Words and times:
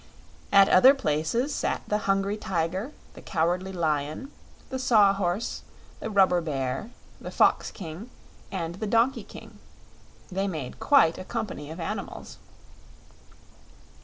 At 0.51 0.67
other 0.67 0.95
places 0.95 1.53
sat 1.53 1.83
the 1.87 1.99
Hungry 2.09 2.35
Tiger, 2.35 2.91
the 3.13 3.21
Cowardly 3.21 3.71
Lion, 3.71 4.31
the 4.71 4.79
Saw 4.79 5.13
Horse, 5.13 5.61
the 5.99 6.09
Rubber 6.09 6.41
Bear, 6.41 6.89
the 7.19 7.29
Fox 7.29 7.69
King 7.69 8.09
and 8.51 8.73
the 8.79 8.87
Donkey 8.87 9.23
King; 9.23 9.59
they 10.31 10.47
made 10.47 10.79
quite 10.79 11.19
a 11.19 11.23
company 11.23 11.69
of 11.69 11.79
animals. 11.79 12.39